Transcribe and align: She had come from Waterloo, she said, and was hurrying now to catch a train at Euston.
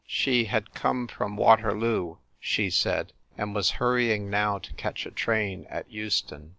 She 0.07 0.45
had 0.45 0.73
come 0.73 1.07
from 1.07 1.37
Waterloo, 1.37 2.15
she 2.39 2.71
said, 2.71 3.13
and 3.37 3.53
was 3.53 3.69
hurrying 3.77 4.31
now 4.31 4.57
to 4.57 4.73
catch 4.73 5.05
a 5.05 5.11
train 5.11 5.67
at 5.69 5.91
Euston. 5.91 6.49